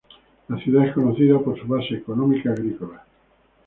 La 0.47 0.57
ciudad 0.57 0.87
es 0.87 0.95
conocida 0.95 1.37
por 1.37 1.59
su 1.61 1.67
base 1.67 1.93
económica 1.93 2.49
agrícola. 2.51 3.05